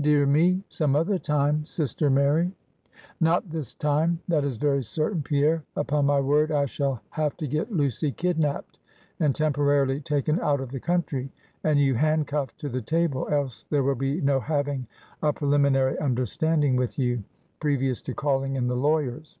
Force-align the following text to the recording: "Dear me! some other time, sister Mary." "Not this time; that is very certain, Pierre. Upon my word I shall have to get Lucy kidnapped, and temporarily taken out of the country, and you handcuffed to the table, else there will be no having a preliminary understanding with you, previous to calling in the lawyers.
"Dear 0.00 0.26
me! 0.26 0.64
some 0.68 0.96
other 0.96 1.20
time, 1.20 1.64
sister 1.64 2.10
Mary." 2.10 2.50
"Not 3.20 3.48
this 3.48 3.74
time; 3.74 4.18
that 4.26 4.42
is 4.42 4.56
very 4.56 4.82
certain, 4.82 5.22
Pierre. 5.22 5.62
Upon 5.76 6.04
my 6.06 6.18
word 6.18 6.50
I 6.50 6.66
shall 6.66 7.00
have 7.10 7.36
to 7.36 7.46
get 7.46 7.70
Lucy 7.70 8.10
kidnapped, 8.10 8.80
and 9.20 9.36
temporarily 9.36 10.00
taken 10.00 10.40
out 10.40 10.60
of 10.60 10.72
the 10.72 10.80
country, 10.80 11.30
and 11.62 11.78
you 11.78 11.94
handcuffed 11.94 12.58
to 12.58 12.68
the 12.68 12.82
table, 12.82 13.28
else 13.30 13.66
there 13.70 13.84
will 13.84 13.94
be 13.94 14.20
no 14.20 14.40
having 14.40 14.88
a 15.22 15.32
preliminary 15.32 15.96
understanding 16.00 16.74
with 16.74 16.98
you, 16.98 17.22
previous 17.60 18.02
to 18.02 18.14
calling 18.14 18.56
in 18.56 18.66
the 18.66 18.74
lawyers. 18.76 19.38